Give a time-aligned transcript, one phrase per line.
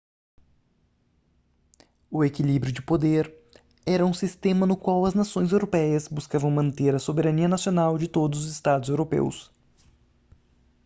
[2.09, 3.31] o equilíbrio de poder
[3.85, 8.39] era um sistema no qual as nações europeias buscavam manter a soberania nacional de todos
[8.45, 9.51] os estados europeus